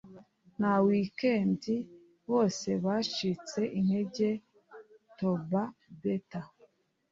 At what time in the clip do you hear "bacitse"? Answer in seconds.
2.85-3.59